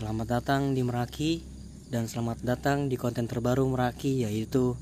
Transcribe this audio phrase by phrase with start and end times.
[0.00, 1.44] Selamat datang di Meraki
[1.92, 4.72] dan selamat datang di konten terbaru Meraki yaitu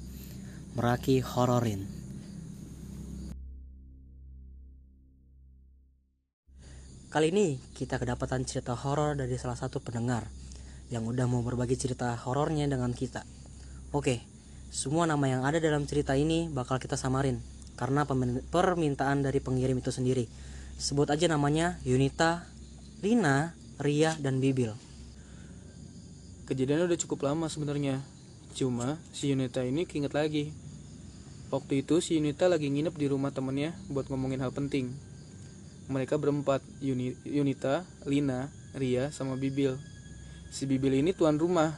[0.79, 1.82] Meraki Hororin.
[7.11, 10.23] Kali ini kita kedapatan cerita horor dari salah satu pendengar
[10.86, 13.27] yang udah mau berbagi cerita horornya dengan kita.
[13.91, 14.22] Oke,
[14.71, 17.43] semua nama yang ada dalam cerita ini bakal kita samarin
[17.75, 18.07] karena
[18.55, 20.30] permintaan dari pengirim itu sendiri.
[20.79, 22.46] Sebut aja namanya Yunita,
[23.03, 24.86] Rina, Ria, dan Bibil.
[26.48, 28.00] Kejadiannya udah cukup lama sebenarnya.
[28.57, 30.48] Cuma si Yunita ini keinget lagi.
[31.52, 34.88] Waktu itu si Yunita lagi nginep di rumah temennya buat ngomongin hal penting.
[35.92, 39.77] Mereka berempat, Yuni, Yunita, Lina, Ria, sama Bibil.
[40.48, 41.77] Si Bibil ini tuan rumah.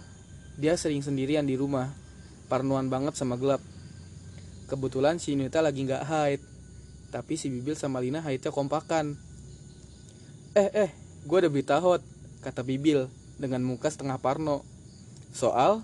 [0.55, 1.91] Dia sering sendirian di rumah.
[2.47, 3.59] Parnoan banget sama gelap.
[4.71, 6.41] Kebetulan si Yunita lagi nggak haid.
[7.11, 9.19] Tapi si Bibil sama Lina haidnya kompakan.
[10.55, 10.91] Eh eh,
[11.27, 12.07] gue ada berita hot,
[12.39, 14.61] kata Bibil dengan muka setengah parno.
[15.33, 15.81] Soal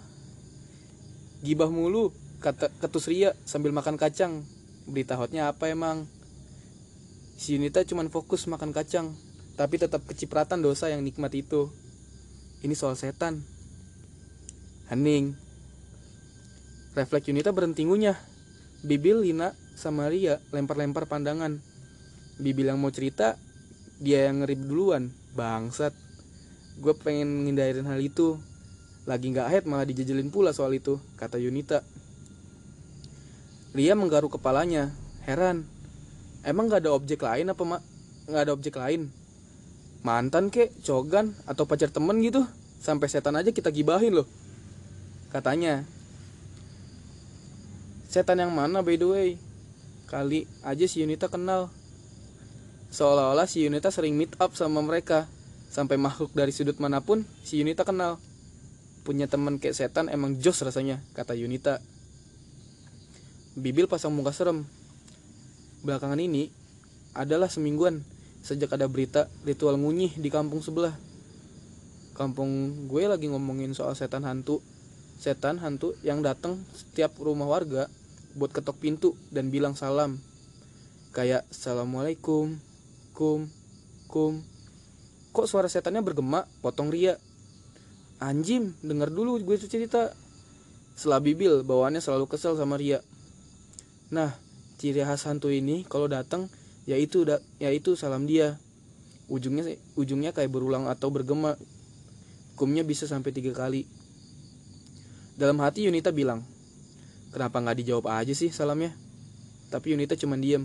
[1.40, 2.12] gibah mulu,
[2.44, 4.44] kata ketus Ria sambil makan kacang.
[4.84, 6.04] Berita hotnya apa emang?
[7.40, 9.16] Si Yunita cuman fokus makan kacang,
[9.56, 11.72] tapi tetap kecipratan dosa yang nikmat itu.
[12.60, 13.40] Ini soal setan.
[14.92, 15.34] Hening.
[16.96, 18.16] Refleks Yunita berhenti ngunyah.
[18.86, 21.60] Bibil, Lina, sama Ria lempar-lempar pandangan.
[22.40, 23.36] Bibil yang mau cerita,
[24.00, 25.12] dia yang ngerib duluan.
[25.36, 26.05] Bangsat.
[26.76, 28.36] Gue pengen ngindarin hal itu.
[29.06, 31.86] Lagi nggak head malah dijajalin pula soal itu, kata Yunita.
[33.76, 34.90] Ria menggaruk kepalanya,
[35.28, 35.68] heran.
[36.40, 37.82] Emang gak ada objek lain apa mak?
[38.24, 39.12] Gak ada objek lain?
[40.00, 42.46] Mantan kek, cogan, atau pacar temen gitu?
[42.80, 44.24] Sampai setan aja kita gibahin loh.
[45.28, 45.82] Katanya.
[48.06, 49.28] Setan yang mana by the way?
[50.06, 51.68] Kali aja si Yunita kenal.
[52.94, 55.28] Seolah-olah si Yunita sering meet up sama mereka.
[55.76, 58.16] Sampai makhluk dari sudut mana pun si Yunita kenal.
[59.04, 61.84] Punya temen kayak setan emang jos rasanya, kata Yunita.
[63.60, 64.64] Bibil pasang muka serem.
[65.84, 66.48] Belakangan ini
[67.12, 68.00] adalah semingguan
[68.40, 70.96] sejak ada berita ritual ngunyih di kampung sebelah.
[72.16, 74.64] Kampung gue lagi ngomongin soal setan hantu.
[75.20, 77.84] Setan hantu yang datang setiap rumah warga
[78.32, 80.24] buat ketok pintu dan bilang salam.
[81.12, 82.56] Kayak assalamualaikum,
[83.12, 83.44] kum,
[84.08, 84.55] kum.
[85.36, 86.48] Kok suara setannya bergema?
[86.64, 87.20] Potong Ria.
[88.24, 90.16] Anjim, denger dulu gue tuh cerita.
[90.96, 93.04] Setelah Bibil, bawaannya selalu kesel sama Ria.
[94.08, 94.32] Nah,
[94.80, 96.48] ciri khas hantu ini kalau datang
[96.88, 97.28] yaitu
[97.60, 98.56] yaitu salam dia.
[99.28, 101.60] Ujungnya ujungnya kayak berulang atau bergema.
[102.56, 103.84] Kumnya bisa sampai tiga kali.
[105.36, 106.40] Dalam hati Yunita bilang,
[107.28, 108.96] kenapa nggak dijawab aja sih salamnya?
[109.68, 110.64] Tapi Yunita cuma diem.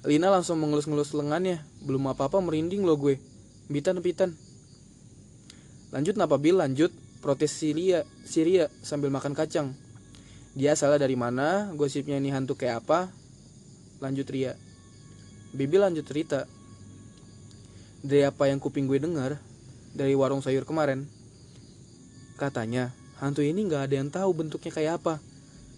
[0.00, 1.60] Lina langsung mengelus-ngelus lengannya.
[1.84, 3.20] Belum apa-apa merinding loh gue.
[3.68, 4.00] Bitan.
[5.92, 6.88] Lanjut napa Bil, lanjut.
[7.20, 9.76] Protes Syria, Syria sambil makan kacang.
[10.56, 13.12] Dia salah dari mana, gosipnya ini hantu kayak apa.
[14.00, 14.56] Lanjut Ria.
[15.52, 16.48] Bibi lanjut cerita.
[18.00, 19.36] Dari apa yang kuping gue dengar,
[19.92, 21.04] dari warung sayur kemarin.
[22.40, 25.20] Katanya, hantu ini gak ada yang tahu bentuknya kayak apa.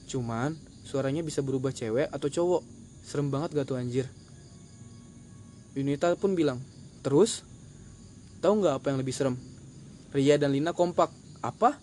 [0.06, 0.54] Cuman,
[0.86, 2.62] suaranya bisa berubah cewek atau cowok.
[3.02, 4.06] Serem banget gak tuh anjir?
[5.74, 6.60] Yunita pun bilang,
[7.00, 7.44] terus?
[8.42, 9.36] Tahu nggak apa yang lebih serem?
[10.12, 11.08] Ria dan Lina kompak.
[11.40, 11.78] Apa?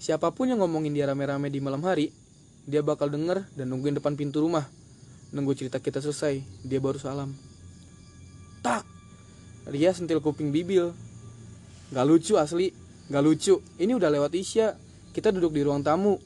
[0.00, 2.08] Siapa pun yang ngomongin dia rame-rame di malam hari,
[2.64, 4.64] dia bakal denger dan nungguin depan pintu rumah.
[5.36, 7.36] Nunggu cerita kita selesai, dia baru salam.
[8.64, 8.88] Tak!
[9.68, 10.96] Ria sentil kuping Bibil.
[11.92, 12.72] Gak lucu asli,
[13.12, 13.60] gak lucu.
[13.76, 14.72] Ini udah lewat Isya.
[15.12, 16.16] Kita duduk di ruang tamu.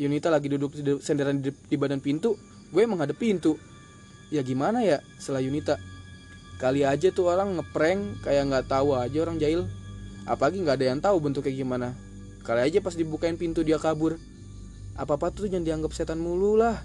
[0.00, 2.34] Yunita lagi duduk senderan di badan pintu.
[2.70, 3.58] Gue menghadap pintu.
[4.30, 5.76] Ya gimana ya, setelah Yunita.
[6.62, 9.66] Kali aja tuh orang ngeprank kayak nggak tahu aja orang jahil.
[10.22, 11.88] Apalagi nggak ada yang tahu bentuknya gimana.
[12.46, 14.20] Kali aja pas dibukain pintu dia kabur.
[14.94, 16.78] Apa-apa tuh jangan dianggap setan mulu lah.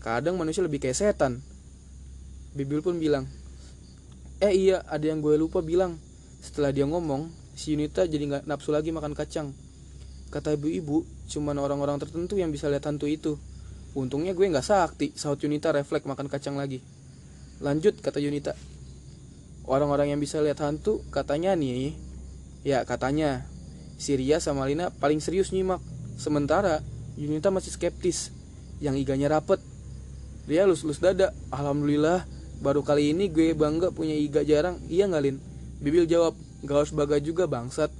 [0.00, 1.44] Kadang manusia lebih kayak setan.
[2.56, 3.28] Bibil pun bilang,
[4.40, 6.00] Eh iya, ada yang gue lupa bilang.
[6.40, 9.52] Setelah dia ngomong, si Yunita jadi nggak nafsu lagi makan kacang.
[10.32, 13.36] Kata ibu-ibu, cuman orang-orang tertentu yang bisa lihat hantu itu.
[13.92, 16.78] Untungnya gue nggak sakti, saut Yunita refleks makan kacang lagi.
[17.58, 18.54] Lanjut, kata Yunita.
[19.66, 21.92] Orang-orang yang bisa lihat hantu, katanya nih,
[22.62, 23.44] ya katanya,
[24.00, 25.82] Syria sama Lina paling serius nyimak.
[26.16, 26.80] Sementara,
[27.18, 28.32] Yunita masih skeptis,
[28.80, 29.60] yang iganya rapet.
[30.48, 32.24] Dia lus-lus dada, Alhamdulillah,
[32.64, 35.36] baru kali ini gue bangga punya iga jarang, iya nggak Lin?
[35.80, 37.92] Bibil jawab, gak harus bangga juga bangsat.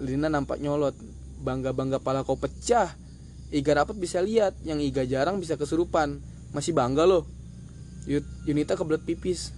[0.00, 0.96] Lina nampak nyolot,
[1.44, 3.03] bangga-bangga pala kau pecah.
[3.52, 6.22] Iga rapat bisa lihat, yang iga jarang bisa kesurupan.
[6.54, 7.26] Masih bangga loh.
[8.48, 9.52] Yunita kebelet pipis.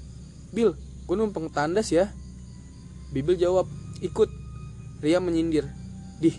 [0.55, 2.11] Bil, gue numpang tandas ya.
[3.15, 3.69] Bibil jawab,
[4.03, 4.31] ikut.
[5.05, 5.69] Ria menyindir,
[6.25, 6.35] dih,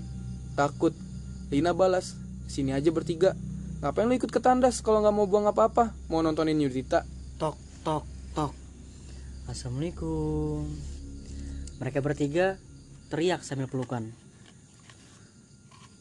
[0.57, 0.91] takut.
[1.53, 2.17] Lina balas,
[2.49, 3.37] sini aja bertiga.
[3.79, 5.93] Ngapain lu ikut ke tandas kalau nggak mau buang apa-apa?
[6.09, 7.05] Mau nontonin Yudita?
[7.37, 7.53] Tok,
[7.85, 8.03] tok,
[8.33, 8.51] tok.
[9.45, 10.65] Assalamualaikum.
[11.77, 12.57] Mereka bertiga
[13.13, 14.09] teriak sambil pelukan.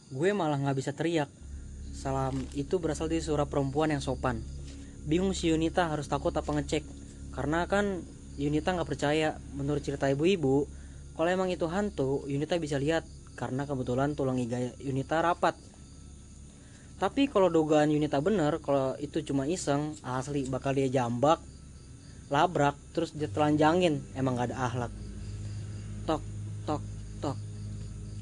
[0.07, 1.27] Gue malah nggak bisa teriak.
[1.91, 4.39] Salam itu berasal dari suara perempuan yang sopan.
[5.03, 6.87] Bingung si Yunita harus takut apa ngecek.
[7.35, 8.07] Karena kan
[8.39, 9.35] Yunita nggak percaya.
[9.59, 10.71] Menurut cerita ibu-ibu,
[11.19, 13.03] kalau emang itu hantu, Yunita bisa lihat.
[13.35, 15.59] Karena kebetulan tulang iga Yunita rapat.
[16.97, 21.43] Tapi kalau dugaan Yunita bener, kalau itu cuma iseng, asli bakal dia jambak,
[22.31, 24.01] labrak, terus dia telanjangin.
[24.15, 24.93] Emang gak ada ahlak.
[26.09, 26.23] Tok,
[26.65, 26.81] tok,
[27.21, 27.37] tok.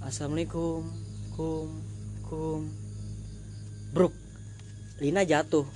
[0.02, 1.03] Assalamualaikum,
[1.34, 1.68] kum,
[2.30, 2.70] kum.
[3.90, 4.14] Bruk.
[5.02, 5.66] Lina jatuh.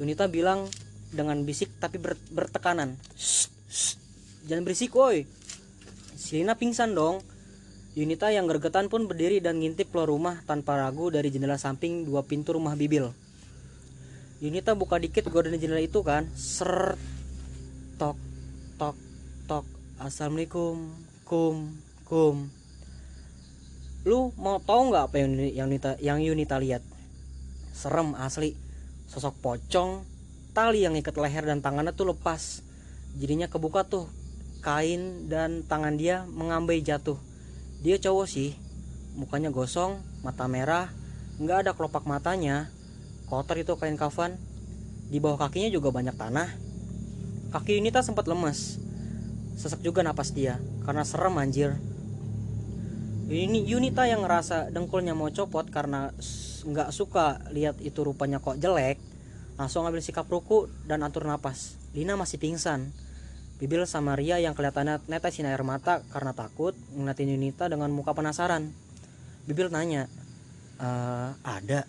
[0.00, 0.68] Yunita bilang
[1.12, 2.96] dengan bisik tapi ber- bertekanan.
[3.16, 3.94] "Shh, shh,
[4.48, 5.28] jangan berisik, woi.
[6.16, 7.20] Si Lina pingsan dong.
[7.96, 12.20] Yunita yang gergetan pun berdiri dan ngintip keluar rumah tanpa ragu dari jendela samping dua
[12.28, 13.08] pintu rumah Bibil.
[14.36, 17.00] Yunita buka dikit gorden jendela itu kan, ser,
[17.96, 18.20] tok,
[18.76, 18.96] tok,
[19.48, 19.64] tok.
[19.96, 20.92] Assalamualaikum,
[21.24, 21.72] kum,
[22.04, 22.52] kum.
[24.06, 26.78] Lu mau tahu nggak apa yang yang Yunita yang Yunita lihat?
[27.74, 28.54] Serem asli.
[29.10, 30.06] Sosok pocong,
[30.54, 32.62] tali yang ikat leher dan tangannya tuh lepas.
[33.18, 34.06] Jadinya kebuka tuh
[34.62, 37.18] kain dan tangan dia mengambai jatuh.
[37.82, 38.54] Dia cowok sih,
[39.18, 40.90] mukanya gosong, mata merah,
[41.42, 42.70] nggak ada kelopak matanya,
[43.26, 44.38] kotor itu kain kafan.
[45.06, 46.50] Di bawah kakinya juga banyak tanah.
[47.54, 48.78] Kaki Yunita sempat lemes.
[49.54, 51.78] Sesak juga napas dia, karena serem anjir.
[53.26, 56.14] Ini Yunita yang ngerasa dengkulnya mau copot karena
[56.62, 59.02] nggak suka lihat itu rupanya kok jelek,
[59.58, 61.74] langsung ambil sikap ruku dan atur napas.
[61.90, 62.94] Lina masih pingsan.
[63.58, 68.70] Bibil sama Ria yang kelihatannya netesin air mata karena takut ngeliatin Yunita dengan muka penasaran.
[69.50, 70.06] Bibil nanya,
[70.78, 71.82] "Eh, ada.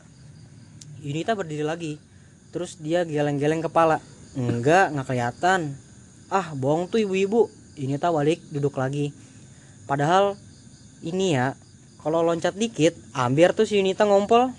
[1.06, 2.02] Yunita berdiri lagi.
[2.50, 4.02] Terus dia geleng-geleng kepala.
[4.34, 5.78] Enggak, nggak kelihatan.
[6.34, 7.46] Ah, bohong tuh ibu-ibu.
[7.78, 9.14] Yunita balik duduk lagi.
[9.86, 10.34] Padahal
[11.06, 11.54] ini ya,
[12.02, 14.50] kalau loncat dikit, ambiar tuh si Yunita ngompol.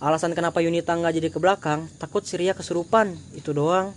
[0.00, 3.12] Alasan kenapa Yunita nggak jadi ke belakang, takut si Ria kesurupan.
[3.36, 3.92] Itu doang.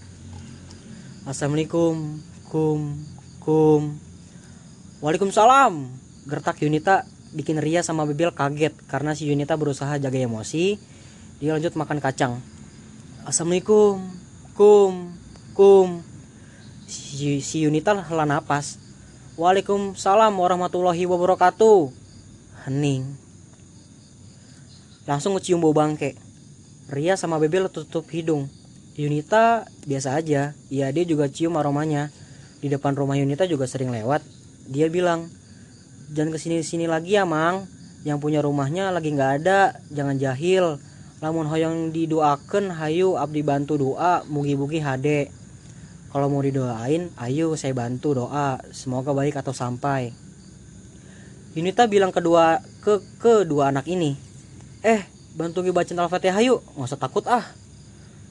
[1.23, 2.19] Assalamualaikum,
[2.51, 2.99] kum,
[3.39, 3.95] kum.
[4.99, 5.87] Waalaikumsalam.
[6.27, 10.75] Gertak Yunita bikin Ria sama Bibil kaget karena si Yunita berusaha jaga emosi.
[11.39, 12.43] Dia lanjut makan kacang.
[13.23, 14.03] Assalamualaikum,
[14.59, 15.15] kum,
[15.55, 16.03] kum.
[16.83, 18.82] Si, si Yunita hela napas.
[19.33, 21.89] Waalaikumsalam warahmatullahi wabarakatuh.
[22.69, 23.17] Hening.
[25.09, 26.13] Langsung ngecium bau bangke.
[26.85, 28.45] Ria sama Bibil tutup hidung.
[28.93, 30.53] Yunita biasa aja.
[30.69, 32.13] Ya dia juga cium aromanya.
[32.61, 34.21] Di depan rumah Yunita juga sering lewat.
[34.69, 35.25] Dia bilang,
[36.13, 37.65] jangan ke sini-sini lagi ya mang.
[38.05, 39.81] Yang punya rumahnya lagi nggak ada.
[39.89, 40.77] Jangan jahil.
[41.25, 44.21] Lamun hoyong didoakan, hayu abdi bantu doa.
[44.29, 45.33] Mugi-mugi hade.
[46.13, 48.61] Kalau mau didoain, ayo saya bantu doa.
[48.69, 50.13] Semoga baik atau sampai.
[51.57, 54.13] Yunita bilang kedua ke kedua anak ini,
[54.85, 57.41] eh bantu bacain al-fatihah yuk, nggak usah takut ah.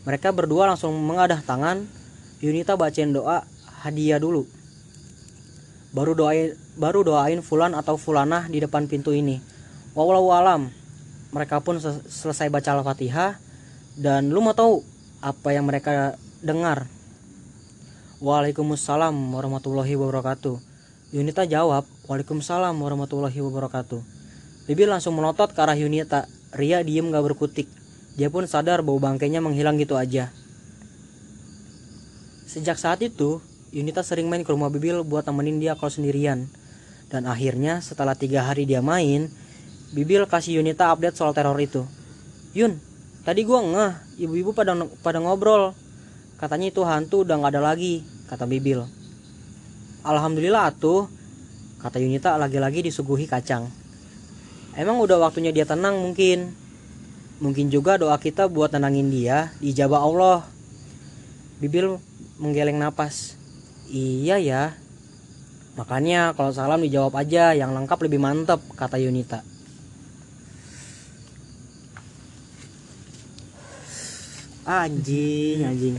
[0.06, 1.82] Mereka berdua langsung mengadah tangan.
[2.38, 3.42] Yunita bacain doa
[3.82, 4.46] hadiah dulu.
[5.90, 9.42] Baru doain baru doain fulan atau fulanah di depan pintu ini.
[9.98, 10.70] Wallahu alam.
[11.34, 13.42] Mereka pun sel- selesai baca al-fatihah
[13.98, 14.86] dan lu mau tahu
[15.18, 16.86] apa yang mereka dengar?
[18.22, 20.54] Waalaikumsalam warahmatullahi wabarakatuh.
[21.10, 23.98] Yunita jawab, Waalaikumsalam warahmatullahi wabarakatuh.
[24.70, 26.30] Bibi langsung melotot ke arah Yunita.
[26.54, 27.66] Ria diem gak berkutik.
[28.14, 30.30] Dia pun sadar bau bangkainya menghilang gitu aja.
[32.46, 33.42] Sejak saat itu,
[33.74, 36.46] Yunita sering main ke rumah Bibil buat temenin dia kalau sendirian.
[37.10, 39.34] Dan akhirnya setelah tiga hari dia main,
[39.98, 41.82] Bibil kasih Yunita update soal teror itu.
[42.54, 42.78] Yun,
[43.26, 45.74] tadi gua ngeh, ibu-ibu pada pada ngobrol.
[46.42, 48.82] Katanya itu hantu udah nggak ada lagi, kata Bibil.
[50.02, 51.06] Alhamdulillah atuh,
[51.78, 53.70] kata Yunita lagi-lagi disuguhi kacang.
[54.74, 56.50] Emang udah waktunya dia tenang mungkin.
[57.38, 60.42] Mungkin juga doa kita buat tenangin dia dijabah Allah.
[61.62, 62.02] Bibil
[62.42, 63.38] menggeleng napas.
[63.86, 64.74] Iya ya.
[65.78, 69.46] Makanya kalau salam dijawab aja yang lengkap lebih mantep kata Yunita.
[74.62, 75.94] Anjing, anjing.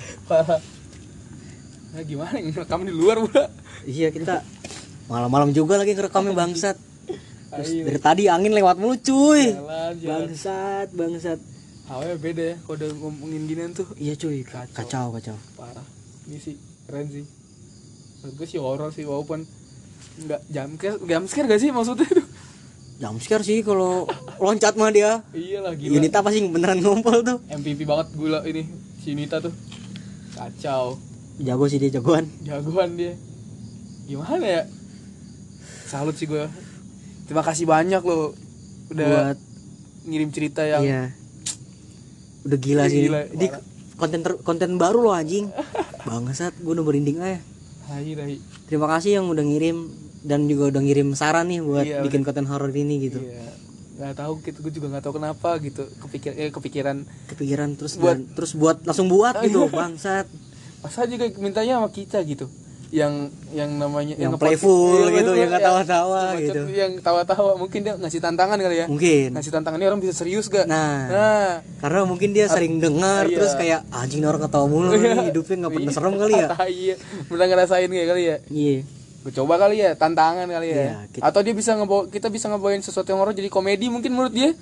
[1.94, 3.52] Nah, gimana ini rekam di luar pula?
[3.84, 4.40] Iya kita
[5.12, 6.78] malam-malam juga lagi ngerekamnya bangsat.
[7.54, 7.84] Terus Ayo.
[7.86, 9.52] dari tadi angin lewat mulu cuy.
[9.54, 10.20] Jalan, jalan.
[10.26, 11.40] Bangsat, bangsat.
[11.84, 15.36] Awalnya beda ya, kalau udah ngomongin ginian tuh Iya cuy, kacau kacau.
[15.60, 15.84] parah.
[16.32, 16.56] Ini sih
[16.88, 17.28] keren sih.
[18.24, 19.44] Menurut gue sih horor sih walaupun
[20.14, 20.78] Enggak jam
[21.10, 22.24] jam scare gak sih maksudnya itu?
[22.96, 24.06] Jam scare sih kalau
[24.38, 25.94] loncat mah dia Iya lah gila.
[25.94, 28.64] Yunita pasti beneran ngumpul tuh MVP banget gula ini
[28.98, 29.52] si Nita tuh.
[30.32, 30.98] Kacau.
[31.36, 33.14] jago sih dia jagoan Jagoan dia.
[34.04, 34.64] Gimana ya?
[35.86, 36.46] Salut sih gue.
[37.24, 38.34] Terima kasih banyak loh
[38.90, 39.38] udah buat
[40.04, 41.04] ngirim cerita yang iya
[42.44, 43.40] udah gila sih Gila, ini.
[43.40, 43.48] Di
[43.96, 45.48] konten ter- konten baru loh anjing
[46.04, 47.40] bangsat gue udah merinding aja
[47.84, 48.36] Hai, hai.
[48.68, 49.88] terima kasih yang udah ngirim
[50.24, 53.20] dan juga udah ngirim saran nih buat Iya, bikin konten horor ini gitu.
[53.20, 53.52] Iya.
[53.94, 55.84] Gak tahu gitu, gue juga gak tahu kenapa gitu.
[56.00, 60.26] Kepikir eh, kepikiran kepikiran terus Buat- dan- terus buat langsung buat gitu bangsat.
[60.80, 62.48] Masa juga mintanya sama kita gitu.
[62.90, 65.68] Yang yang namanya Yang nge-podcast- playful Iya, gitu, iya, yang nggak iya.
[65.68, 66.62] tawa-tawa gitu.
[66.72, 68.86] yang tawa-tawa mungkin dia ngasih tantangan kali ya.
[68.86, 69.28] Mungkin.
[69.34, 70.98] Ngasih tantangan ini orang bisa serius gak Nah.
[71.08, 71.52] nah.
[71.80, 73.34] karena mungkin dia sering dengar Iya.
[73.34, 76.48] terus kayak anjing nih orang ketawa mulu nih hidupnya nggak pernah serem kali ya.
[76.82, 76.96] Iya.
[77.26, 78.38] Pernah ngerasain kayak kali ya?
[78.48, 78.78] Iya
[79.24, 80.76] gue coba kali ya tantangan kali ya.
[80.76, 84.12] Iya, kita- atau dia bisa ngebawa kita bisa ngebawain sesuatu yang horor jadi komedi mungkin
[84.12, 84.52] menurut dia.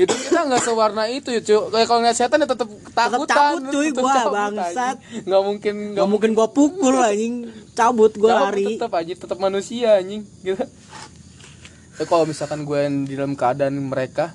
[0.00, 3.28] Itu kita nggak sewarna itu ya cuy kayak kalau nggak setan ya tetap ketakutan.
[3.28, 4.96] cabut, cuy, tetep gua, cabut, bangsat.
[5.28, 7.52] nggak mungkin nggak mungkin gua pukul anjing.
[7.76, 8.80] Cabut gua lari.
[8.80, 10.24] tetap aja tetap manusia anjing.
[10.40, 10.56] Gitu.
[11.98, 14.30] Ya, kalau misalkan gue yang di dalam keadaan mereka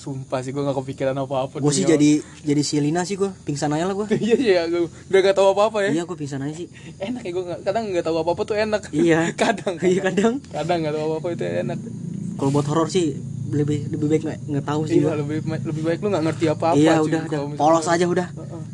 [0.00, 3.28] sumpah sih gue nggak kepikiran apa apa gue sih jadi jadi si Lina sih gue
[3.44, 5.90] pingsan aja lah gue iya iya gue udah gak tahu apa apa ya.
[6.00, 6.72] Iya gue pingsan aja sih.
[6.96, 8.82] Enak ya gue kadang nggak tahu apa apa tuh enak.
[8.96, 9.20] Iya.
[9.40, 10.34] Kadang iya kadang.
[10.48, 10.78] kadang.
[10.80, 11.78] Nggak tahu apa apa itu enak.
[12.40, 13.12] Kalau buat horor sih
[13.50, 15.18] lebih lebih baik nggak nggak tahu sih iya gua.
[15.20, 17.40] lebih lebih baik lu nggak ngerti apa apa iya udah udah.
[17.58, 18.28] polos aja udah.
[18.30, 18.64] Heeh.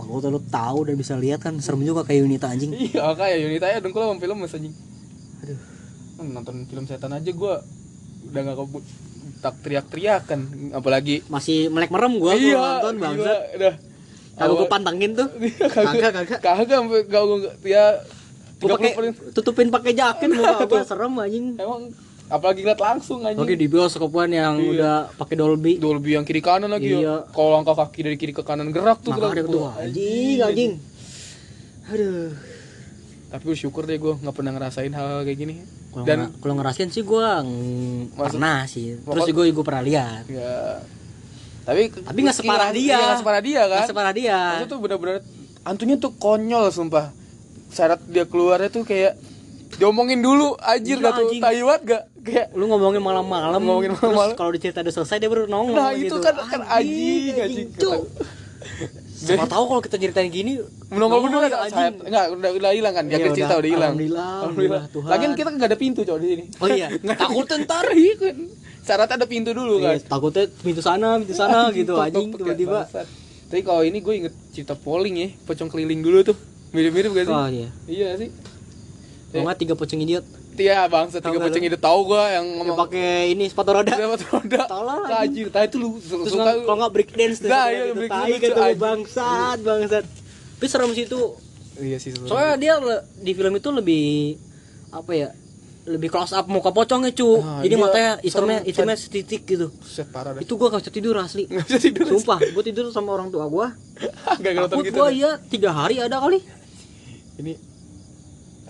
[0.00, 2.74] kalau tuh lu tahu dan bisa lihat kan serem juga kayak Unita anjing.
[2.90, 4.74] Iya kayak Yunita ya dengkul sama film mas anjing.
[5.46, 5.58] Aduh.
[6.26, 7.54] Nonton film setan aja gue
[8.30, 8.84] udah nggak kebut
[9.40, 10.40] tak teriak-teriakan.
[10.72, 13.40] Apalagi masih melek merem gua kalau nonton gila, bangsat.
[13.56, 13.74] udah.
[14.36, 15.28] Awal- gua pantangin tuh.
[15.74, 16.40] Kagak kagak kagak.
[16.40, 17.84] kagak sampai gak gua ya
[18.56, 19.32] gua pakai 30%.
[19.32, 21.46] tutupin pakai jaket gua serem anjing.
[21.56, 21.82] Emang
[22.26, 23.40] apalagi ngeliat langsung anjing.
[23.40, 25.76] Oke di bioskopan yang udah pakai Dolby.
[25.76, 27.00] Dolby yang kiri kanan lagi Iya.
[27.00, 29.40] ya kalau langkah kaki dari kiri ke kanan gerak tuh gerak.
[29.42, 30.40] tuh anjing.
[30.40, 30.72] anjing.
[31.88, 32.30] Aduh
[33.30, 35.54] tapi bersyukur deh gue nggak pernah ngerasain hal, -hal kayak gini.
[35.94, 38.98] Kalau dan kalau ngerasain sih Maksud- pernah sih.
[38.98, 40.26] Terus gue gue pernah lihat.
[40.26, 40.82] Ya
[41.70, 42.82] tapi tapi nggak separah dia.
[42.82, 43.68] Iya, nggak separah dia kan?
[43.70, 44.38] Nggak separah dia.
[44.38, 45.16] Maksudnya tuh bener-bener
[45.62, 47.06] hantunya tuh konyol sumpah.
[47.70, 49.14] Syarat dia keluarnya tuh kayak
[49.78, 51.42] diomongin dulu anjir Iya, gak tuh anjing.
[51.46, 53.60] taiwat gak kayak lu ngomongin malam-malam.
[53.62, 54.34] Ngomongin malam-malam.
[54.34, 56.18] kalau dicerita udah selesai dia baru nongol nah gitu.
[56.18, 58.02] itu kan kan anjing anjing Cuk.
[59.20, 60.52] Siapa tahu kalau kita ceritain gini
[60.88, 61.76] nongol bener ya, kan anjing.
[61.76, 63.04] sayap enggak udah udah hilang kan?
[63.04, 63.68] Dia Iya, cerita udah.
[63.68, 63.92] hilang.
[63.92, 65.08] Alhamdulillah, alhamdulillah, Tuhan.
[65.08, 66.44] lagian kita nggak ada pintu coy di sini.
[66.56, 66.86] Oh iya.
[67.20, 67.84] Takut ntar.
[67.94, 68.14] Iya.
[68.16, 68.36] Kan.
[68.80, 69.92] syaratnya ada pintu dulu kan?
[69.92, 72.88] Iya, takutnya pintu sana pintu sana gitu anjing tiba-tiba.
[73.46, 76.36] tapi kalau ini gue inget cerita polling ya pocong keliling dulu tuh.
[76.70, 77.34] Mirip-mirip gak sih?
[77.34, 77.68] Oh iya.
[77.84, 78.30] Iya sih.
[79.30, 80.24] Kalau nggak tiga pocong idiot
[80.60, 83.94] Iya bangsa tiga nggak pocong itu tahu gue yang ngomong pakai ini sepatu roda.
[83.96, 84.62] Dapat roda.
[84.68, 85.16] Tolol, anjing.
[85.24, 88.10] Anjir, tadi itu lu terus suka kalau nggak break dance tuh Nah, iya, gitu, break
[88.12, 90.04] tai gitu bangsat bangsat.
[90.04, 91.20] Tapi serem sih itu.
[91.80, 92.74] Iya sih soalnya dia
[93.16, 94.36] di film itu lebih
[94.92, 95.28] apa ya
[95.88, 97.40] lebih close up muka pocongnya cu.
[97.40, 99.72] Nah, jadi iya, matanya hitamnya hitamnya setitik gitu.
[99.80, 100.40] Set parah dah.
[100.44, 101.48] itu gua gak bisa tidur asli.
[101.48, 102.04] Bisa tidur.
[102.12, 103.72] sumpah gua tidur sama orang tua gua.
[104.44, 105.00] Gak takut gitu.
[105.00, 105.24] gua deh.
[105.24, 106.44] ya tiga hari ada kali.
[107.40, 107.69] Ini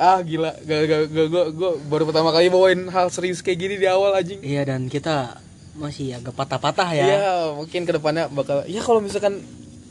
[0.01, 0.57] ah gila.
[0.59, 4.11] Gak gak gak gua gua baru pertama kali bawain hal serius kayak gini di awal
[4.13, 4.41] anjing.
[4.41, 5.37] iya dan kita
[5.77, 7.05] masih agak patah-patah ya.
[7.07, 7.21] Iya,
[7.55, 9.45] mungkin ke depannya bakal ya kalau misalkan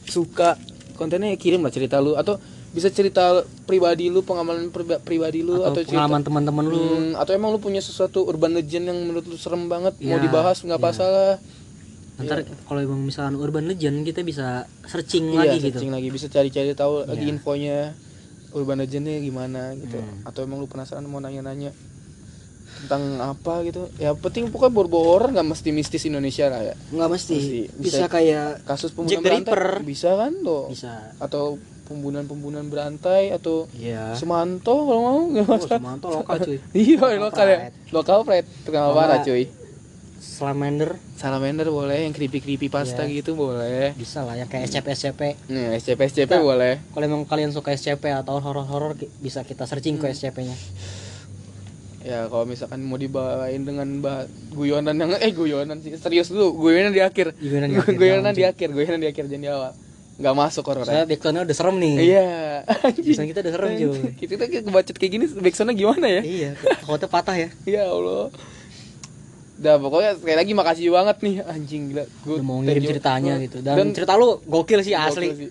[0.03, 0.57] suka
[0.95, 2.13] kontennya ya kirim lah cerita lu.
[2.13, 6.77] Atau bisa cerita pribadi lu pengalaman priba- pribadi lu atau, atau, cerita pengalaman teman-teman lu.
[6.77, 10.21] Hmm, atau emang lu punya sesuatu urban legend yang menurut lu serem banget mau Ya,
[10.21, 10.83] dibahas nggak ya.
[10.83, 11.33] masalah.
[12.19, 12.37] Ntar
[12.67, 15.79] kalau emang misalkan urban legend kita bisa searching iya lagi gitu.
[15.79, 17.31] searching lagi bisa cari-cari tahu lagi Iya.
[17.31, 17.77] infonya
[18.53, 19.99] urban legendnya gimana gitu.
[19.99, 20.25] Hmm.
[20.25, 21.73] atau emang lu penasaran mau nanya-nanya
[22.79, 23.91] tentang apa gitu.
[23.99, 26.75] Ya penting pokoknya berbau horor nggak mesti mistis Indonesia lah ya.
[26.95, 27.35] Nggak mesti.
[27.35, 27.59] Mesti.
[27.75, 29.51] bisa, Bisa- kayak kasus pembunuhan berantai.
[29.51, 29.65] Ripper.
[29.83, 30.93] bisa kan tuh bisa.
[31.19, 34.13] Atau pembunuhan-pembunuhan berantai atau iya.
[34.13, 35.79] Semanto kalau mau nggak oh, masalah.
[35.81, 36.57] Semanto lokal cuy.
[36.77, 37.59] Iya lokal ya.
[37.89, 38.47] Lokal pride.
[38.63, 39.58] Terkenal parah cuy
[40.19, 40.99] Salamander.
[41.13, 43.19] Salamander boleh yang creepy creepy pasta Iya.
[43.19, 43.91] gitu boleh.
[43.93, 46.83] Bisa lah yang kayak SCP SCP nih SCP SCP Kita- boleh.
[46.89, 50.03] kalau emang kalian suka SCP atau horor-horor ki- bisa kita searching Hmm.
[50.03, 50.55] ke SCP-nya
[51.99, 55.91] ya kalau misalkan mau dibawain dengan bah guyonan yang eh guyonan sih.
[55.93, 57.35] Serius dulu guyonan di akhir.
[57.35, 59.71] Guyonan di akhir, guyonan di akhir guyonan di akhir jangan di awal.
[60.15, 61.95] Nggak masuk horor soalnya backsoundnya udah serem nih.
[61.97, 62.27] Iya.
[62.95, 63.99] Backsound kita udah serem cuy.
[64.17, 66.21] Kita kita kebacet kayak gini backsoundnya gimana ya?
[66.21, 67.49] Iya takutnya patah ya.
[67.63, 68.31] Ya allah
[69.59, 71.35] Udah pokoknya sekali lagi makasih banget nih.
[71.43, 72.03] Anjing gila.
[72.25, 73.57] Udah mau ngirim ceritanya Gua- gitu.
[73.59, 75.49] Dan, cerita lu gokil sih gokil asli sih.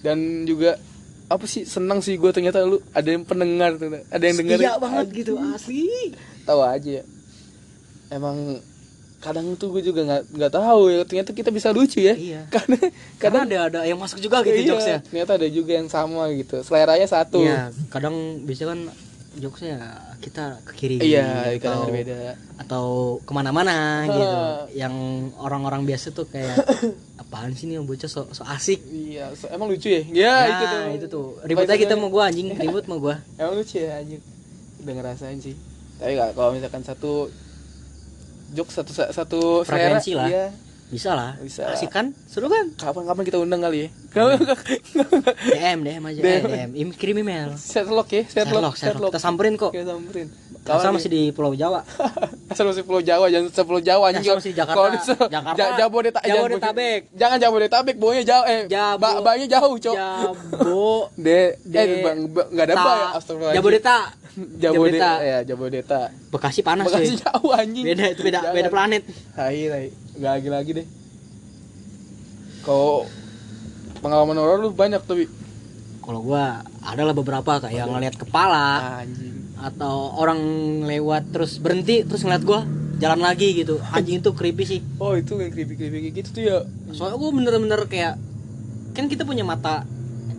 [0.00, 0.80] dan juga
[1.28, 4.72] apa sih senang sih gue ternyata lu ada yang pendengar tuh ada yang dengar Iya
[4.76, 6.12] banget gitu asli.
[6.42, 7.04] tahu aja ya.
[8.10, 8.60] emang
[9.18, 11.00] kadang tuh gue juga nggak nggak tahu ya.
[11.04, 12.12] Ternyata kita bisa lucu ya.
[12.12, 12.42] Iya.
[12.54, 12.76] karena
[13.16, 14.98] Kadang ada ada yang masuk juga gitu iya, jokesnya.
[15.02, 16.58] ternyata ada juga yang sama gitu.
[16.60, 17.38] Seleranya satu.
[17.38, 18.90] Iya, kadang bisa kan
[19.32, 19.78] jokesnya
[20.20, 22.16] kita ke kiri iya atau, kadang berbeda
[22.60, 22.84] atau
[23.24, 24.28] ke mana-mana gitu.
[24.76, 24.94] Yang
[25.40, 26.52] orang-orang biasa tuh kayak
[27.22, 28.84] apaan sih nih yang bocah so, so asik.
[28.86, 31.26] iya so- emang lucu ya ya Nah, itu tuh itu tuh.
[31.42, 33.16] Ributnya kita mau gua anjing, ribut mau gua.
[33.40, 34.20] emang lucu ya anjing
[34.82, 35.54] udah ngerasain sih
[35.96, 37.30] tapi kalau misalkan satu
[38.52, 40.26] jok satu satu selera, Frekuensi lah.
[40.28, 40.46] iya.
[40.92, 41.40] Bisa lah.
[41.40, 41.72] Bisa.
[41.72, 42.12] Asik kan?
[42.28, 42.68] Seru kan?
[42.76, 43.88] kapan-kapan kita undang kali ya
[45.48, 47.56] DM, DM aja, DM, Im- kirim email.
[47.56, 49.08] Sherlock ya Sherlock, Sherlock.
[49.08, 49.72] Kita samperin kok.
[49.72, 50.28] kita samperin
[50.62, 51.82] Asal masih di Pulau Jawa.
[52.46, 54.78] asal masih Pulau Jawa jangan se Pulau Jawa anjing Asal masih Jakarta.
[54.78, 55.58] Kalau Jakarta.
[55.58, 57.00] Ja- Jabodetabek Jabodetabek.
[57.18, 61.40] jangan Jabodetabek bawahnya jauh eh Jabo- ba jauh cok Jabo de
[61.72, 63.98] De- eh bang ba- nggak ada ba ya astagfirullahaladzim Jabodeta.
[64.32, 68.54] Jabodeta ya Jabodeta Bekasi panas Bekasi jauh anjing Beda itu beda Jangan.
[68.56, 69.02] beda planet.
[69.36, 69.86] Hai, hai.
[70.16, 70.86] Nggak lagi lagi deh.
[72.64, 73.04] Kau
[74.00, 75.28] pengalaman horor lu banyak tapi
[76.02, 79.54] Kalau gua adalah beberapa kayak ngelihat kepala anjing.
[79.54, 80.40] atau orang
[80.82, 82.66] lewat terus berhenti terus ngeliat gua
[82.98, 83.78] jalan lagi gitu.
[83.92, 84.80] Anjing itu creepy sih.
[84.98, 86.58] Oh, itu yang creepy-creepy kayak gitu tuh ya.
[86.90, 88.18] Soalnya gua bener-bener kayak
[88.96, 89.86] kan kita punya mata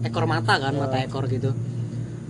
[0.04, 1.56] ekor mata kan, mata ekor gitu.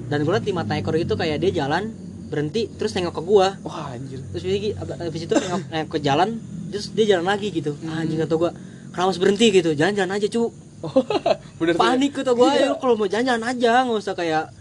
[0.05, 1.93] Dan gua liat di mata ekor itu kayak dia jalan
[2.27, 3.47] berhenti terus nengok ke gua.
[3.61, 4.19] Wah, anjir.
[4.31, 4.43] Terus
[4.73, 6.29] habis habis itu nengok, nengok ke jalan
[6.67, 7.77] terus dia jalan lagi gitu.
[7.83, 8.51] Anjing kata gua
[8.89, 10.43] kenapa harus berhenti gitu jalan-jalan aja cu
[11.57, 11.81] Bener tuh ya.
[11.81, 12.67] panik kata gue Iya.
[12.67, 14.51] ya kalau mau jalan-jalan aja nggak usah kayak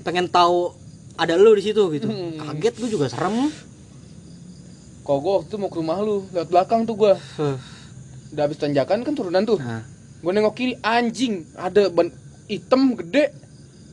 [0.00, 0.72] pengen tahu
[1.14, 2.40] ada lu di situ gitu Hmm.
[2.40, 3.52] kaget gue juga serem
[5.00, 7.14] Kau gua waktu itu mau ke rumah lu, lewat belakang tuh gua.
[8.30, 9.56] Udah habis tanjakan kan turunan tuh.
[9.56, 9.82] nah
[10.20, 12.12] Gua nengok kiri, anjing, ada ban
[12.46, 13.32] hitam gede.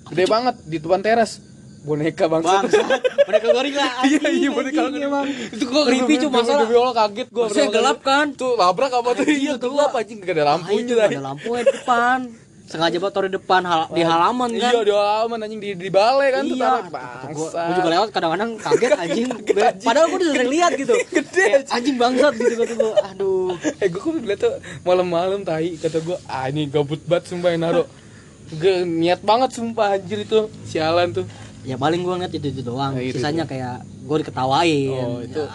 [0.10, 1.32] Gede banget di depan teras.
[1.80, 2.52] Boneka bangsa.
[2.60, 2.84] bangsa
[3.24, 6.62] mereka gorila Iya iya boneka emang Itu gua Creepy, demi- cuma masalah.
[6.62, 7.46] demi Allah kaget gua.
[7.48, 9.24] Pertama gelap kan Tuh labrak apa tuh?
[9.26, 11.16] Iya gelap anjing gak ada lampunya tadi.
[11.16, 12.20] ada lampu di depan
[12.68, 15.88] sengaja buat taruh di depan hal- di halaman kan Iya di halaman anjing di di
[15.88, 17.60] balai kan tuh iya Gua, bangsa.
[17.62, 19.28] gua juga lewat kadang-kadang kaget anjing
[19.80, 24.00] padahal gua udah sering lihat gitu Gede anjing bangsat gitu kata gua aduh Eh gua
[24.02, 27.88] kok ngeliat tuh malam-malam tai kata gua ah ini gabut banget sumpah yang naruh.
[28.50, 31.28] Gue niat banget sumpah anjir itu sialan tuh.
[31.62, 35.44] ya paling gua ngeliat itu itu doang Nah, itu, sisanya kayak gua diketawain Oh, itu
[35.44, 35.52] Ya.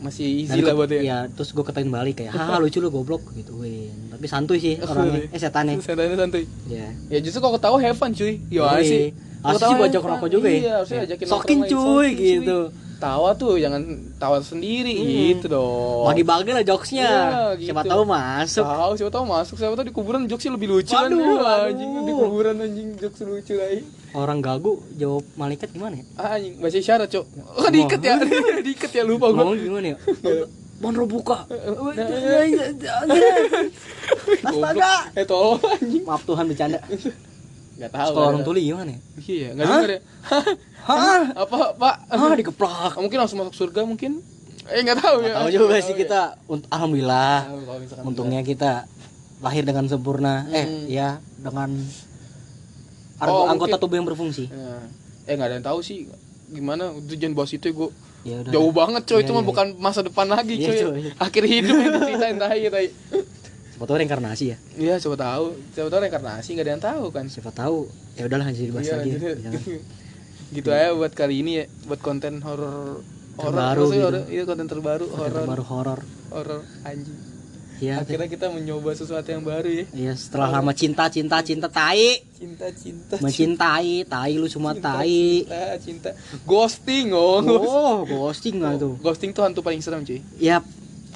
[0.00, 0.98] masih Dan easy lah buat ya.
[0.98, 3.94] Iya, terus gue ketain balik kayak, haha lucu lu goblok gituin.
[4.08, 5.76] Tapi santuy sih orangnya, eh setannya.
[5.84, 6.42] Santai santai.
[6.66, 6.88] Iya.
[7.06, 8.42] Ya justru kalau ketawa have fun cuy.
[8.42, 8.64] Iya.
[8.64, 9.04] Gimana sih?
[9.38, 10.56] Harusnya sih gua ajak rokok juga ya.
[10.56, 11.06] Iya, harusnya Iya.
[11.06, 12.58] ajakin Sokin, cuy, gitu.
[13.00, 13.80] Tawa tuh jangan
[14.20, 14.92] tawa sendiri
[15.32, 16.04] gitu dong.
[16.04, 17.08] Bagi-bagi lah jokesnya.
[17.56, 17.90] Iya, Siapa gitu.
[17.96, 18.60] tahu masuk.
[18.60, 21.08] Tahu siapa tahu masuk siapa tahu di kuburan jokesnya lebih lucu kan.
[21.08, 21.68] Waduh, Wah, aduh.
[21.72, 23.80] anjing di kuburan anjing jokes lucu lagi.
[24.12, 26.04] Orang gagu jawab malaikat gimana ya?
[26.20, 27.24] Ah, anjing bahasa isyarat, Cok.
[27.56, 28.20] Oh, diikat ya.
[28.68, 29.48] diikat ya lupa gua.
[29.48, 29.96] Ngomong gimana ya?
[30.80, 31.44] Bonro buka.
[34.44, 34.92] Astaga.
[35.16, 36.04] Eh tolong anjing.
[36.04, 36.80] Maaf Tuhan bercanda.
[37.80, 38.08] Enggak tahu.
[38.12, 39.00] Sekolah orang tuli gimana ya?
[39.24, 40.00] Iya, enggak denger ya.
[40.80, 41.22] Hah?
[41.32, 41.94] Apa, Pak?
[42.12, 42.92] Ah, dikeplak.
[42.94, 44.20] Mungkin langsung masuk surga mungkin.
[44.68, 45.32] Eh enggak tahu ya.
[45.34, 46.00] Tahu juga sih tahu ya.
[46.04, 46.20] kita.
[46.68, 47.36] Alhamdulillah.
[47.48, 48.84] Tahu Untungnya kita
[49.40, 50.44] lahir dengan sempurna.
[50.52, 51.72] Eh, ya dengan
[53.20, 54.48] Oh, anggota tubuh yang berfungsi.
[54.48, 54.80] Ya.
[55.24, 56.08] Eh nggak ada yang tahu sih
[56.48, 57.88] gimana itu jangan bahas itu gue
[58.20, 58.52] Ya udah.
[58.52, 59.48] jauh banget coy Iya, itu mah iya.
[59.48, 60.76] bukan masa depan lagi Iya, coy.
[60.82, 61.00] coy.
[61.16, 62.86] akhir hidup yang diceritain tai tai
[63.80, 64.56] Siapa tahu reinkarnasi ya.
[64.76, 68.44] iya siapa tahu siapa tahu reinkarnasi nggak ada yang tahu kan Siapa tahu ya udahlah
[68.46, 69.10] lanjut dibahas Iya, lagi.
[69.10, 69.28] gitu.
[69.40, 69.62] Jangan.
[70.54, 73.00] gitu aja buat kali ini ya buat konten horor
[73.32, 74.20] Terbaru gitu.
[74.28, 76.00] iya konten terbaru horor Baru horor.
[76.28, 77.16] horor anjing
[77.80, 78.04] Iya.
[78.04, 82.20] akhirnya kita mencoba sesuatu yang baru ya Iya, setelah lama cinta, cinta, cinta tai.
[82.30, 85.48] cinta cinta Mencintai, tai lu cuma tai.
[85.48, 86.10] cinta cinta
[86.44, 89.00] ghosting oh, Oh, ghosting lah itu.
[89.00, 90.60] ghosting tuh hantu paling serem cuy Ya,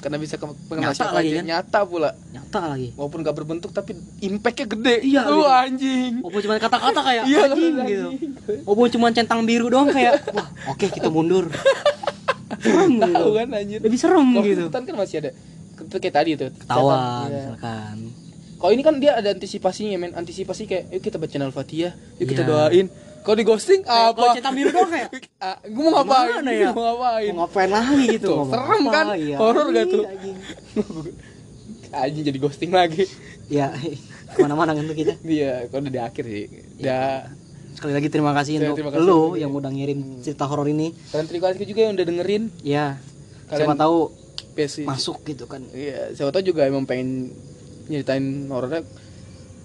[0.05, 1.43] karena bisa ke Nyata lagi kan?
[1.43, 2.93] nyata pula nyata lagi.
[2.93, 3.91] walaupun gak berbentuk tapi
[4.21, 5.49] impactnya gede Iya, Lu gitu.
[5.49, 7.85] anjing Walaupun cuma kata-kata kayak Iya, anjing anjing.
[7.89, 8.07] gitu.
[8.63, 11.49] Walaupun cuma centang biru doang kayak wah, oke kita mundur.
[12.55, 13.25] Serem gitu.
[13.33, 14.63] kan anjir Lebih serem kalau gitu.
[14.63, 15.31] hutan kan masih ada
[15.75, 16.93] Itu kayak tadi tuh Ketawa
[17.25, 17.33] iya.
[17.35, 17.97] misalkan.
[18.55, 22.41] kalau ini kan dia ada antisipasinya men antisipasi kayak yuk kita baca al-fatihah yuk kita
[22.41, 22.49] Iya.
[22.69, 22.87] doain
[23.25, 24.37] kalau di ghosting Kalau apa?
[24.37, 25.09] centang biru doang kayak
[25.43, 26.29] Ah, gue mau ngapain?
[26.31, 26.69] Gimana ya?
[26.69, 27.31] mau ngapain?
[27.31, 29.05] Mau ngapain lagi gitu Tuh, serem apa, kan?
[29.15, 29.35] iya.
[29.35, 30.03] Horor gak tuh?
[30.05, 30.37] Anjing.
[32.05, 33.03] anjing jadi ghosting lagi.
[33.47, 33.73] Ya
[34.27, 35.13] ke mana-mana kan tuh kita.
[35.25, 36.45] Dia kalau udah di akhir sih.
[36.77, 37.29] Udah
[37.73, 39.35] sekali lagi terima kasih Saya untuk terima kasih lo juga.
[39.37, 40.93] yang udah ngirim cerita horor ini.
[41.09, 42.43] Kalian terima kasih juga yang udah dengerin.
[42.61, 42.85] Ya
[43.45, 43.97] Kalian- siapa tahu
[44.85, 45.59] masuk gitu kan.
[45.69, 47.35] Iya, siapa tahu juga emang pengen
[47.85, 48.81] nyeritain horornya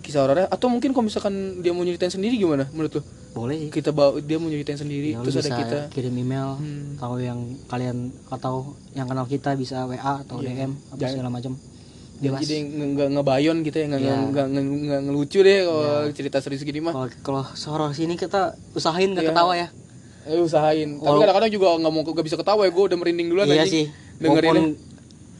[0.00, 3.02] kisah horornya atau mungkin kalau misalkan dia mau nyeritain sendiri gimana menurut lu?
[3.30, 3.56] Boleh.
[3.56, 5.78] Sih kita bawa dia mau nyeritain sendiri Ya, terus ada kita.
[5.88, 6.58] kirim email.
[6.58, 6.98] Hmm.
[6.98, 8.54] atau yang kalian atau
[8.92, 10.66] yang kenal kita bisa WA atau Iya.
[10.66, 11.54] DM apa segala macam.
[12.20, 12.40] Dia bebas.
[12.42, 14.14] jadi nggak ngebayon gitu ya nggak Iya.
[14.28, 16.92] nggak nggak nggak ngelucu deh kalau cerita serius gini mah.
[17.22, 19.30] Kalau horor sini kita usahain gak Iya.
[19.32, 19.68] ketawa ya.
[20.28, 21.00] Eh, usahain.
[21.00, 22.70] Tapi kadang-kadang juga nggak mau nggak bisa ketawa ya.
[22.70, 23.88] Gue udah merinding duluan iya sih.
[24.20, 24.76] Dengerin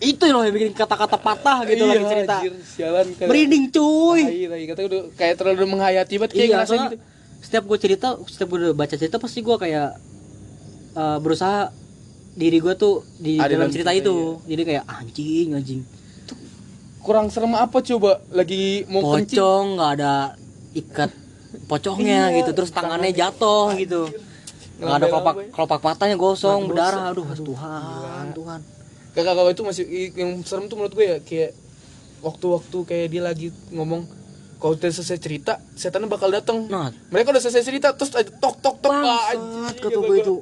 [0.01, 2.41] itu loh yang bikin kata-kata patah gitu lagi cerita.
[2.41, 4.23] Iya, anjir, sialan kayak merinding cuy.
[4.25, 4.65] Tai, tai.
[4.73, 6.97] kata udah kayak terlalu menghayati banget kayak iya ngerasa gitu.
[7.45, 9.91] setiap gue cerita setiap gue baca cerita pasti gue kayak
[10.97, 11.69] eh, berusaha
[12.33, 14.41] diri gue tuh di Ada dalam cerita, cerita, itu.
[14.49, 15.81] jadi kayak anjing anjing.
[17.05, 18.25] Kurang serem apa coba?
[18.33, 20.15] Lagi mau pocong nggak ada
[20.73, 21.11] ikat
[21.69, 24.09] pocongnya Iya, gitu terus tangannya jatuh gitu.
[24.81, 28.61] Nggak ada kelopak kelopak matanya gosong berdarah aduh Tuhan Tuhan
[29.11, 31.51] kakak kakak itu masih yang serem tuh menurut gue ya kayak
[32.23, 34.07] waktu-waktu kayak dia lagi ngomong
[34.61, 38.61] kalau udah selesai cerita setannya bakal datang nah mereka udah selesai cerita terus ada tok
[38.61, 40.17] tok tok ah, bangsat anjing, kata gue gua.
[40.23, 40.37] itu.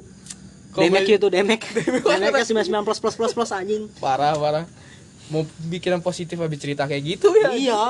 [0.69, 1.61] Kalau demek itu demek.
[2.13, 3.89] Demeknya sembilan sembilan plus plus plus plus anjing.
[3.97, 4.69] Parah parah.
[5.33, 7.83] Mau bikin yang positif habis cerita kayak gitu ya iya.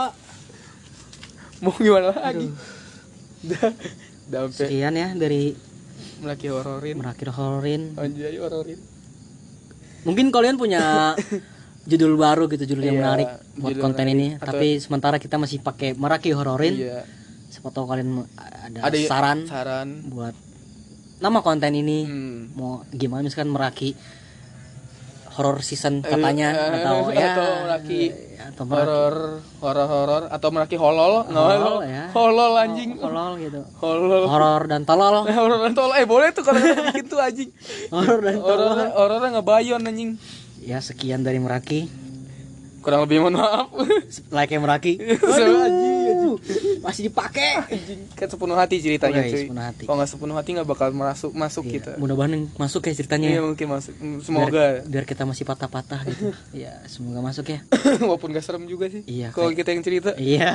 [1.59, 2.47] Mau gimana lagi?
[3.43, 3.75] Udah
[4.31, 5.59] udah sekian ya dari
[6.23, 6.95] melaki hororin.
[7.03, 7.99] Merakir hororin.
[7.99, 8.79] Anjay hororin
[10.01, 11.13] mungkin kalian punya
[11.89, 14.15] judul baru gitu judul yang Iya, menarik buat konten menarik.
[14.15, 14.27] ini.
[14.35, 16.75] Atau- tapi sementara kita masih pakai meraki hororin.
[16.75, 17.01] Iya.
[17.49, 20.05] Siapa tahu kalian ada, ada saran saran.
[20.05, 20.37] buat
[21.17, 22.05] nama konten ini.
[22.05, 22.53] Hmm.
[22.53, 23.97] mau gimana misalkan meraki
[25.39, 29.15] horror season katanya Eh, atau ya atau Meraki eh, atau meraki horor
[29.63, 31.13] horor horor atau meraki holol.
[31.23, 32.03] Nggak Holol, holol ya.
[32.11, 32.89] holol anjing.
[32.99, 33.59] Horror gitu.
[33.79, 34.23] Holol.
[34.27, 35.15] Horor dan tolol.
[35.39, 35.95] Horor dan tolol.
[35.95, 37.49] Eh boleh tuh kalau bikin tuh anjing.
[37.87, 38.67] Horor dan tolol.
[38.67, 40.19] horor horornya ngebayon anjing.
[40.59, 41.87] Ya sekian dari meraki
[42.79, 43.71] kurang lebih mohon maaf.
[44.31, 45.59] Like yang meraki Anjing, Aduh,
[46.79, 47.51] masih dipakai.
[48.15, 49.47] Kan sepenuh hati ceritanya cuy.
[49.47, 49.83] sepenuh hati.
[49.85, 51.91] kalau nggak sepenuh hati nggak bakal masuk masuk Iya, kita.
[51.97, 53.27] mudah-mudahan masuk ya ceritanya.
[53.29, 53.47] Iya ya.
[53.47, 53.93] mungkin masuk.
[53.95, 54.65] Biar, semoga.
[54.85, 56.31] biar kita masih patah-patah gitu.
[56.51, 57.59] Ya semoga masuk ya.
[58.03, 59.01] Walaupun gak serem juga sih.
[59.05, 60.09] Iya, kalau kayak- kita yang cerita.
[60.15, 60.51] Iya.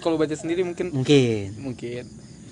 [0.00, 0.94] Kalau- baca sendiri mungkin.
[0.94, 1.58] Mungkin.
[1.58, 2.04] Mungkin.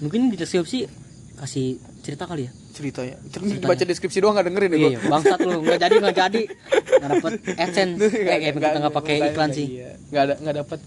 [0.03, 0.91] Mungkin di deskripsi
[1.39, 2.53] kasih cerita kali ya?
[2.73, 3.21] Ceritanya.
[3.29, 5.61] terus baca deskripsi doang nggak dengerin ya iya bangsat lu.
[5.61, 6.43] Nggak jadi nggak jadi.
[7.03, 7.99] Nggak dapet adsense.
[8.01, 9.67] Eh, eh, kita nggak pakai iklan sih.
[10.09, 10.79] nggak ada nggak dapat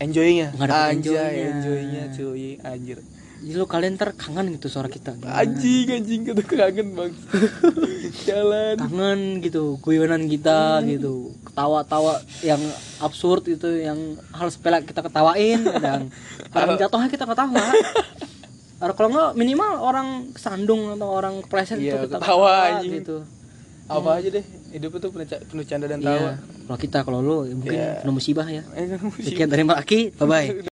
[0.00, 0.48] enjoynya.
[0.52, 1.46] Nggak Anjay, enjoy-nya.
[1.52, 2.44] enjoynya cuy.
[2.60, 2.98] Anjir.
[3.40, 5.16] Jadi lu kalian ntar kangen gitu suara kita.
[5.22, 7.12] Anjing anjing kata kangen bang.
[8.28, 8.76] Jalan.
[8.76, 11.32] Kangen gitu guyonan kita gitu.
[11.44, 12.60] Ketawa-tawa yang
[12.98, 13.96] absurd itu yang
[14.30, 16.12] hal sepele kita ketawain dan
[16.52, 17.64] orang jatuhnya kita ketawa.
[18.76, 22.92] Atau kalau nggak minimal orang kesandung atau orang kepleset Iya, itu kita ketawa, anjing.
[23.00, 23.16] gitu.
[23.88, 26.14] Apa aja deh hidup itu penuh, penuh canda dan tawa.
[26.14, 26.32] iya
[26.64, 28.00] kalau kita kalau lu mungkin Iya.
[28.00, 28.62] penuh musibah ya.
[28.72, 30.48] Eh, sekian dari Maki bye bye